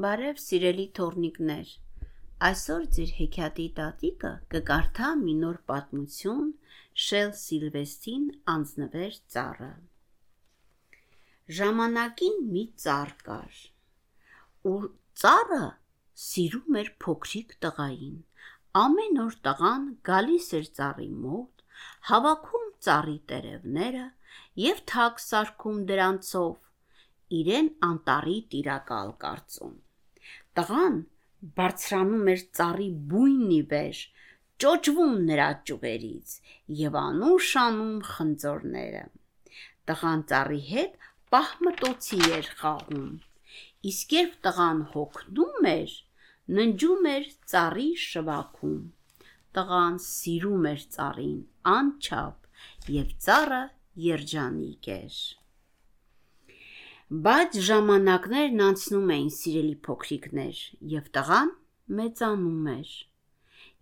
Բարև 0.00 0.38
սիրելի 0.40 0.84
թորնիկներ։ 0.96 1.70
Այսօր 2.46 2.84
ձեր 2.96 3.10
հեքիաթի 3.16 3.64
տատիկը 3.78 4.28
կկարդա 4.54 5.08
մի 5.22 5.34
նոր 5.40 5.58
պատմություն 5.70 6.46
Շել 7.06 7.32
Սիլվեստրին 7.40 8.22
անձնվեր 8.52 9.18
ծառը։ 9.34 9.68
Ժամանակին 11.58 12.38
մի 12.54 12.62
ծառ 12.84 13.12
կար։ 13.26 13.58
Ու 14.70 14.78
ծառը 15.24 15.60
սիրում 16.28 16.80
էր 16.84 16.90
փոքրիկ 17.04 17.54
տղային։ 17.66 18.16
Ամեն 18.84 19.22
օր 19.26 19.38
տղան 19.50 19.86
գալիս 20.10 20.48
էր 20.60 20.72
ծառի 20.80 21.10
մոտ, 21.26 21.66
հավաքում 22.08 22.66
ծառի 22.88 23.18
տերևները 23.34 24.08
եւ 24.64 24.82
թակ 24.94 25.22
սարքում 25.28 25.86
դրանցով 25.92 27.38
իրեն 27.42 27.72
անտարի 27.92 28.40
տիրակալ 28.56 29.16
կարծում։ 29.26 29.78
Տղան 30.58 30.96
բարձրանում 31.58 32.28
էր 32.32 32.40
ծառի 32.58 32.88
բույնի 33.10 33.60
վեր, 33.72 34.00
ճոճվում 34.64 35.12
նրա 35.28 35.48
ճուղերից 35.70 36.32
եւ 36.80 36.96
անուշանում 37.00 37.94
խնձորները։ 38.08 39.04
Տղան 39.90 40.24
ծառի 40.32 40.60
հետ 40.70 40.98
պահմտոցի 41.34 42.20
էր 42.38 42.50
խաղում։ 42.60 43.08
Իսկ 43.90 44.14
երբ 44.18 44.34
տղան 44.46 44.80
հոգնում 44.94 45.68
էր, 45.70 45.94
ննջում 46.58 47.10
էր 47.14 47.28
ծառի 47.52 47.88
շվաքում։ 48.04 48.78
Տղան 49.58 50.00
սիրում 50.06 50.66
էր 50.72 50.86
ծառին 50.96 51.38
անչափ 51.74 52.90
եւ 53.00 53.14
ծառը 53.26 53.62
երջանիկ 54.10 54.90
էր։ 54.98 55.20
Բայց 57.10 57.56
ժամանակներն 57.66 58.60
անցնում 58.62 59.08
էին 59.12 59.30
սիրելի 59.34 59.72
փոքրիկներ, 59.86 60.58
եւ 60.92 61.06
տղան 61.16 61.48
մեծանում 62.00 62.68
էր, 62.72 62.92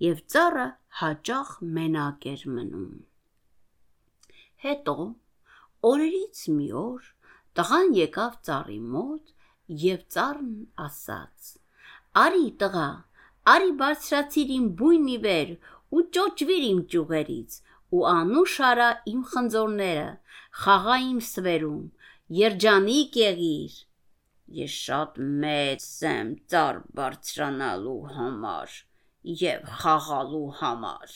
եւ 0.05 0.23
ծառը 0.35 0.65
հաճախ 1.01 1.51
մենակ 1.75 2.25
էր 2.31 2.45
մնում։ 2.55 2.95
Հետո 4.65 4.95
օրերից 5.91 6.41
մի 6.55 6.70
օր 6.85 7.11
տղան 7.61 7.93
եկավ 7.98 8.41
ծառի 8.48 8.79
մոտ 8.95 9.37
եւ 9.85 10.09
ծառն 10.17 10.57
ասաց. 10.89 11.53
«Արի 12.25 12.48
տղա, 12.65 12.89
արի 13.57 13.73
բարձրացիր 13.85 14.57
իմ 14.57 14.73
բույնի 14.81 15.19
վեր 15.29 15.55
ու 15.92 16.07
ճոճվիր 16.17 16.65
իմ 16.73 16.81
ճյուղերից 16.97 17.61
ու 17.92 18.09
անուշ 18.15 18.57
արա 18.73 18.89
իմ 19.13 19.20
խնձորները, 19.35 20.09
խաղա 20.65 20.97
իմ 21.13 21.20
սվերում, 21.29 21.85
երջանիկ 22.37 23.15
եղիր։ 23.17 23.77
Ես 24.57 24.75
շատ 24.89 25.15
մեծ 25.43 25.84
եմ 26.09 26.33
ծառ 26.53 26.79
բարձրանալու 26.98 28.01
համար 28.17 28.75
եւ 29.43 29.70
խաղալու 29.81 30.51
համար, 30.59 31.15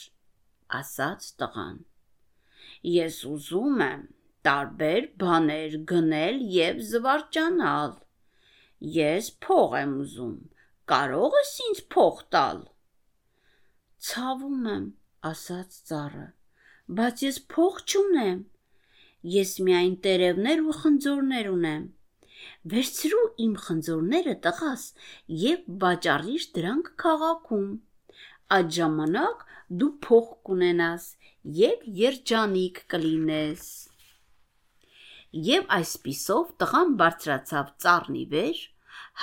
ասաց 0.79 1.27
տղան։ 1.41 1.77
Ես 2.93 3.19
ուզում 3.29 3.83
եմ 3.87 4.01
տարբեր 4.47 5.05
բաներ 5.21 5.75
գնել 5.93 6.41
եւ 6.55 6.81
զվարճանալ։ 6.89 7.93
Ես 8.97 9.29
փող 9.45 9.75
եմ 9.81 9.93
ուզում։ 10.05 10.33
Կարող 10.93 11.37
ես 11.39 11.53
ինձ 11.67 11.83
փող 11.95 12.23
տալ։ 12.35 12.63
Ցավում 14.09 14.65
եմ, 14.73 14.87
ասաց 15.29 15.77
ծառը, 15.91 16.25
բայց 16.97 17.23
ես 17.29 17.39
փող 17.53 17.79
չունեմ։ 17.85 18.41
Ես 19.31 19.51
միայն 19.63 19.93
տերևներ 20.03 20.61
ու 20.67 20.73
խնձորներ 20.77 21.45
ունեմ։ 21.49 21.83
Վերցրու 22.71 23.27
իմ 23.43 23.51
խնձորները 23.65 24.33
տղաս 24.45 24.81
եւ 25.43 25.61
վաճառիր 25.83 26.47
դրանք 26.57 26.89
քաղաքում։ 27.03 27.69
Այդ 28.55 28.73
ժամանակ 28.77 29.45
դու 29.79 29.89
փող 30.05 30.27
կունենաս 30.49 31.05
եւ 31.59 31.85
երջանիկ 31.99 32.81
կլինես։ 32.93 33.69
Եվ 35.47 35.71
այսպիսով 35.77 36.51
տղան 36.63 36.91
բարձրացավ 37.03 37.69
ծառնի 37.85 38.25
վեր, 38.35 38.59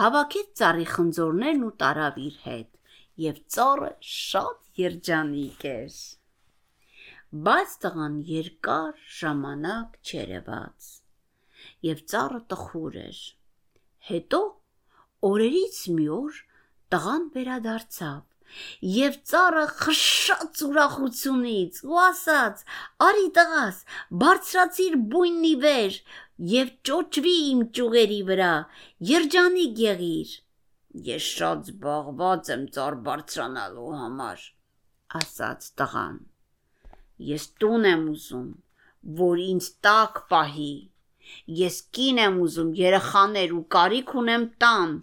հավաքեց 0.01 0.49
ծառի 0.63 0.89
խնձորներն 0.95 1.69
ու 1.69 1.75
տարավ 1.85 2.19
իր 2.25 2.41
հետ, 2.47 2.73
եւ 3.29 3.45
ծառը 3.57 3.93
շատ 4.15 4.83
երջանիկ 4.87 5.69
էր 5.75 6.01
բայց 7.31 7.75
տղան 7.83 8.15
երկար 8.27 9.03
ժամանակ 9.17 9.93
չերևաց 10.03 10.87
եւ 11.87 12.01
ծառը 12.13 12.39
տխուր 12.53 12.97
էր 13.03 13.19
հետո 14.09 14.41
օրերից 15.29 15.77
մի 15.99 16.07
օր 16.17 16.41
տղան 16.95 17.29
վերադարձավ 17.37 18.57
եւ 18.95 19.19
ծառը 19.33 19.63
խշշաց 19.83 20.65
ուրախությունից 20.69 21.79
ու 21.91 22.01
ասաց 22.07 22.65
արի 23.07 23.29
տղաս 23.39 23.79
բարձրացիր 24.25 24.99
բույնի 25.15 25.55
վեր 25.67 26.01
եւ 26.55 26.75
ճոճվի 26.91 27.37
իմ 27.53 27.63
ճուղերի 27.79 28.21
վրա 28.33 28.51
երջանիկ 29.13 29.85
եղիր 29.85 30.35
ես 31.13 31.31
շատ 31.39 31.71
զբաղված 31.71 32.53
եմ 32.57 32.67
ծառ 32.75 33.01
բարձրանալու 33.07 33.89
համար 34.03 34.51
ասաց 35.23 35.71
տղան 35.83 36.21
Ես 37.29 37.43
տուն 37.61 37.83
եմ 37.89 38.05
ուզում, 38.11 38.49
որ 39.21 39.41
ինձ 39.43 39.67
տակ 39.85 40.21
պահի։ 40.31 40.73
Ես 41.59 41.77
կին 41.97 42.21
եմ 42.23 42.39
ուզում, 42.45 42.71
երեխաներ 42.79 43.53
ու 43.57 43.65
կարիք 43.75 44.15
ունեմ 44.21 44.47
տան։ 44.65 44.95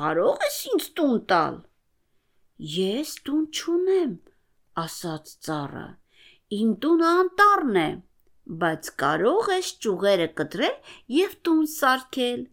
Կարող 0.00 0.42
ես 0.46 0.58
ինձ 0.70 0.88
տուն 0.98 1.20
տալ։ 1.32 1.60
Ես 2.72 3.12
տուն 3.28 3.44
չունեմ, 3.54 4.16
ասաց 4.84 5.32
ծառը։ 5.46 5.86
Իմ 6.58 6.74
տունը 6.82 7.08
անտառն 7.20 7.80
է, 7.84 7.86
բայց 8.64 8.92
կարող 9.04 9.54
ես 9.54 9.72
ճուղերը 9.86 10.28
կտրել 10.42 10.76
եւ 11.20 11.38
տուն 11.46 11.64
սարքել։ 11.76 12.44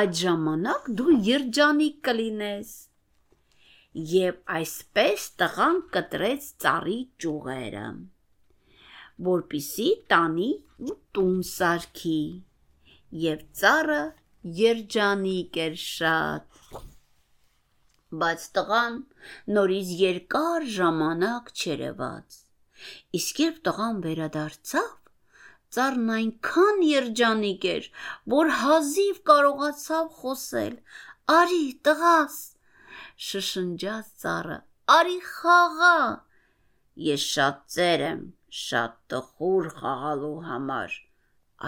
Այդ 0.00 0.16
ժամանակ 0.22 0.94
դու 1.00 1.18
երջանիկ 1.32 2.00
կլինես։ 2.10 2.78
Եվ 4.14 4.40
այսպես 4.60 5.28
տղան 5.40 5.84
կտրեց 5.96 6.54
ծառի 6.64 7.02
ճուղերը 7.24 7.86
որպիսի 9.28 9.88
տանի 10.12 10.50
ու 10.86 10.96
տուն 11.16 11.40
սարքի։ 11.50 12.20
Եվ 13.24 13.42
ծառը 13.60 14.02
երջանիկ 14.60 15.58
էր 15.64 15.76
շատ։ 15.84 16.78
Բայց 18.20 18.46
տղան 18.58 18.96
նորից 19.56 19.90
երկար 20.04 20.64
ժամանակ 20.76 21.52
չերևաց։ 21.56 22.38
Իսկ 23.18 23.42
երբ 23.44 23.60
տղան 23.68 24.00
վերադարձավ, 24.06 24.96
ծառն 25.76 26.08
այնքան 26.16 26.80
երջանիկ 26.86 27.66
էր, 27.74 27.84
որ 28.34 28.50
հազիվ 28.62 29.20
կարողացավ 29.30 30.08
խոսել. 30.22 30.74
«Արի, 31.30 31.64
տղաս», 31.86 32.36
շշնջաց 33.28 34.06
ծառը, 34.22 34.58
«արի 34.96 35.18
խաղա»։ 35.28 35.98
Ես 37.10 37.26
շատ 37.34 37.60
ծեր 37.74 38.02
եմ, 38.08 38.24
շատ 38.58 38.94
տխուր 39.12 39.68
խաղալու 39.78 40.36
համար, 40.46 40.94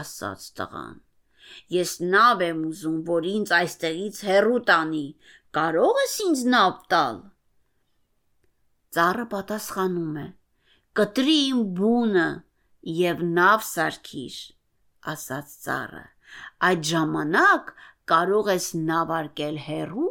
ասաց 0.03 0.47
տղան։ 0.59 1.01
Ես 1.75 1.93
նավ 2.15 2.43
եմ 2.47 2.63
ուզում, 2.69 2.99
որ 3.09 3.29
ինձ 3.33 3.53
այստեղից 3.59 4.21
հեռու 4.29 4.61
տանի։ 4.71 5.07
Կարող 5.59 6.01
ես 6.03 6.15
ինձ 6.27 6.45
նավ 6.55 6.77
տալ։ 6.93 7.19
Ծառը 8.97 9.27
պատասխանում 9.35 10.17
է. 10.23 10.27
Կտրի 11.01 11.37
իմ 11.49 11.61
բունը 11.79 12.29
եւ 13.03 13.23
նավ 13.39 13.63
սարքիր, 13.69 14.39
ասաց 15.13 15.55
ծառը։ 15.67 16.05
Այդ 16.69 16.83
ժամանակ 16.93 17.73
կարող 18.13 18.51
ես 18.53 18.67
նավարկել 18.91 19.59
հեռու 19.67 20.11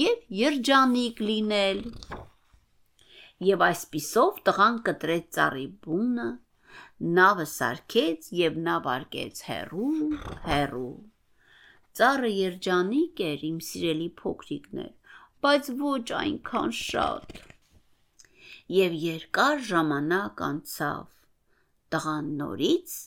եւ 0.00 0.36
երջանիկ 0.40 1.22
լինել 1.30 1.80
եւ 3.40 3.62
այսպիսով 3.64 4.40
տղան 4.46 4.78
կտրեց 4.86 5.28
ծառի 5.36 5.66
բունը, 5.84 6.26
նավը 7.18 7.44
սարքեց 7.52 8.26
եւ 8.38 8.56
նավ 8.66 8.88
արկեց 8.94 9.38
հերու, 9.46 9.92
հերու։ 10.48 10.90
Ծառը 12.00 12.32
երջանիկ 12.36 13.22
էր, 13.26 13.44
իմ 13.50 13.62
սիրելի 13.68 14.08
փոքրիկներ, 14.20 15.14
բայց 15.46 15.70
ոչ 15.80 16.04
այնքան 16.18 16.74
շատ։ 16.80 17.32
Եվ 18.76 18.98
երկար 19.04 19.64
ժամանակ 19.70 20.42
անցավ։ 20.48 21.06
Տղան 21.94 22.28
նորից 22.42 22.98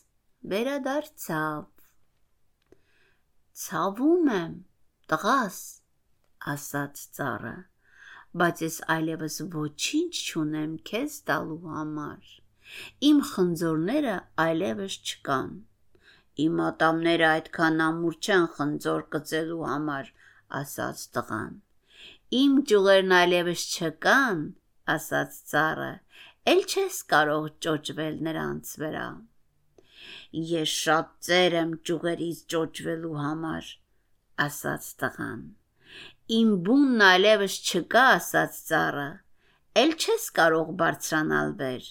վերադարձավ։ 0.54 1.68
Ցավում 3.64 4.34
եմ, 4.40 4.58
տղաս, 5.14 5.62
ասաց 6.56 7.06
ծառը 7.20 7.54
բայց 8.42 8.62
ես 8.66 8.78
այլևս 8.94 9.36
ոչինչ 9.56 10.14
չունեմ 10.28 10.72
քեզ 10.90 11.18
տալու 11.30 11.60
համար։ 11.74 12.32
Իմ 13.10 13.20
խնձորները 13.32 14.16
այլևս 14.46 14.96
չկան։ 15.04 15.52
Իմ 16.46 16.62
ատամները 16.68 17.28
այդքան 17.30 17.84
ամուր 17.88 18.18
չեն 18.26 18.48
խնձոր 18.56 19.06
կծելու 19.16 19.62
համար, 19.70 20.10
ասաց 20.62 21.06
տղան։ 21.18 21.54
Իմ 22.42 22.58
ճյուղերն 22.72 23.16
այլևս 23.20 23.66
չկան, 23.78 24.44
ասաց 24.98 25.40
ծառը, 25.54 25.92
ել 26.54 26.64
չես 26.74 27.02
կարող 27.14 27.50
ճոճվել 27.68 28.22
նրանց 28.30 28.76
վրա։ 28.84 29.08
Ես 30.58 30.78
շատ 30.84 31.18
ծեր 31.28 31.60
եմ 31.62 31.76
ճյուղերից 31.90 32.46
ճոճվելու 32.56 33.18
համար, 33.26 33.74
ասաց 34.48 34.90
տղան։ 35.04 35.44
Իմ 36.32 36.52
բունն 36.64 37.02
այլևս 37.04 37.56
չկա, 37.68 38.02
ասաց 38.16 38.58
ծառը, 38.70 39.08
ել 39.82 39.90
չես 40.00 40.28
կարող 40.38 40.70
բարձրանալ 40.80 41.50
վեր։ 41.60 41.88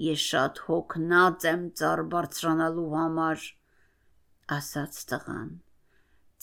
Ես 0.00 0.22
շատ 0.30 0.60
հոգնած 0.64 1.44
եմ 1.50 1.66
ծառ 1.76 2.02
բարձրանալու 2.14 2.86
համար, 2.94 3.44
ասաց 4.56 5.00
տղան։ 5.10 5.50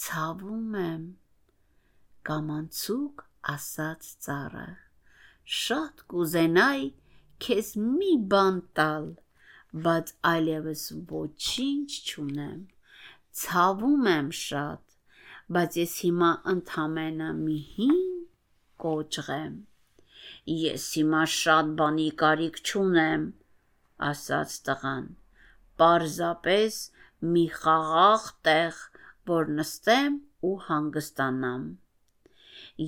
Ցավում 0.04 0.78
եմ, 0.84 1.02
կամանցուկ 2.30 3.26
ասաց 3.58 4.12
ծառը։ 4.28 4.70
Շատ 5.58 6.06
կուզենայի 6.14 6.88
քեզ 7.48 7.72
մի 7.82 8.12
բան 8.36 8.62
տալ, 8.78 9.08
բայց 9.88 10.14
այլևս 10.38 10.84
ոչինչ 11.18 11.90
չունեմ։ 11.98 12.62
Ցավում 13.42 14.12
եմ 14.14 14.30
շատ, 14.46 14.87
բայց 15.56 15.76
ես 15.80 15.92
հիմա 16.04 16.30
ընդամենը 16.52 17.28
մի 17.40 17.58
հին 17.76 18.00
կոճղ 18.84 19.30
եմ։ 19.36 19.54
Ես 20.54 20.88
հիմա 20.98 21.22
շատ 21.34 21.70
բանի 21.80 22.08
կարիք 22.22 22.60
չունեմ, 22.68 23.24
ասաց 24.10 24.56
տղան։ 24.68 25.06
Պարզապես 25.82 26.80
մի 27.36 27.46
խաղաղ 27.60 28.28
տեղ, 28.48 28.82
որ 29.32 29.52
նստեմ 29.60 30.20
ու 30.50 30.54
հանգստանամ։ 30.68 31.66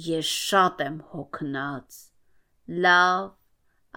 Ես 0.09 0.35
շատ 0.49 0.83
եմ 0.85 0.99
հոգնած։ 1.13 2.01
Լավ, 2.85 3.25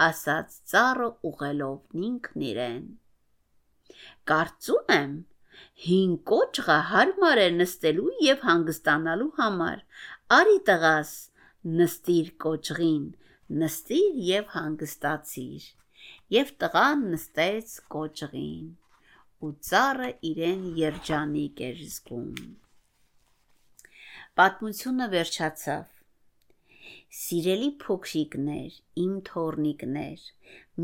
ասաց 0.06 0.56
ծառը 0.73 1.08
ուղելով 1.32 2.05
ինքն 2.08 2.47
իրեն։ 2.53 2.87
Կարծում 4.31 4.94
եմ, 4.97 5.15
հին 5.87 6.14
կոճղը 6.32 6.78
հարմար 6.93 7.43
է 7.44 7.49
նստելու 7.58 8.12
եւ 8.26 8.44
հանգստանալու 8.49 9.31
համար։ 9.38 9.84
Արի 10.38 10.58
տղաս, 10.70 11.12
նստիր 11.82 12.32
կոճղին, 12.46 13.06
նստիր 13.62 14.20
եւ 14.32 14.52
հանգստացիր։ 14.56 15.70
Եվ 16.34 16.52
տղան 16.62 17.02
նստեց 17.14 17.75
կոճղին 17.94 18.70
ու 19.46 19.50
ծառը 19.69 20.10
իրեն 20.32 20.60
երջանիկ 20.78 21.60
էր 21.69 21.81
զգում։ 21.93 22.28
Պատմությունը 24.40 25.08
վերջացավ։ 25.14 25.98
Սիրելի 27.22 27.70
փոքրիկներ, 27.82 28.76
իմ 29.02 29.16
թորնիկներ, 29.28 30.22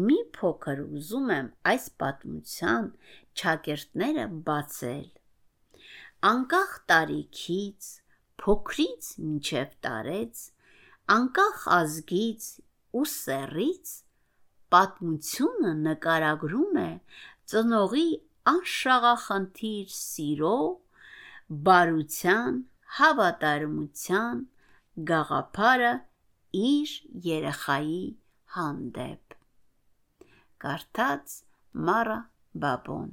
մի 0.08 0.18
փոքր 0.38 0.82
ուզում 0.84 1.30
եմ 1.36 1.46
այս 1.72 1.86
պատմության 2.02 2.90
ճակերտները 3.38 4.26
բացել։ 4.46 5.08
Անկախ 6.28 6.70
տարիքից, 6.90 7.88
փոքրից 8.42 9.10
մինչև 9.24 9.74
տարեց, 9.86 10.40
անկախ 11.14 11.60
ազգից 11.76 12.48
ու 12.98 13.04
սեռից, 13.12 13.92
պատմությունը 14.74 15.72
նկարագրում 15.84 16.80
է 16.82 16.90
ծնողի 17.52 18.08
անշաղախնդիր 18.52 19.94
սիրո, 19.98 20.58
բարության, 21.68 22.58
հավատարմության 22.98 24.42
գաղափարը 25.12 25.94
իր 26.64 26.98
երեխայի 27.28 28.02
հանդեպ։ 28.58 29.38
Կարդաց 30.64 31.38
Մարա 31.88 32.20
Բաբոն 32.62 33.10